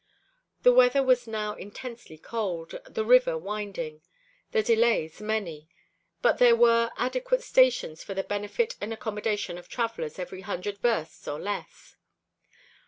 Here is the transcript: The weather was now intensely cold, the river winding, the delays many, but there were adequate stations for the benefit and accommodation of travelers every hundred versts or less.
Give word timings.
The 0.63 0.73
weather 0.73 1.03
was 1.03 1.27
now 1.27 1.53
intensely 1.53 2.17
cold, 2.17 2.73
the 2.87 3.05
river 3.05 3.37
winding, 3.37 4.01
the 4.51 4.63
delays 4.63 5.21
many, 5.21 5.69
but 6.23 6.39
there 6.39 6.55
were 6.55 6.89
adequate 6.97 7.43
stations 7.43 8.03
for 8.03 8.15
the 8.15 8.23
benefit 8.23 8.75
and 8.81 8.91
accommodation 8.91 9.59
of 9.59 9.69
travelers 9.69 10.17
every 10.17 10.41
hundred 10.41 10.79
versts 10.79 11.27
or 11.27 11.39
less. 11.39 11.97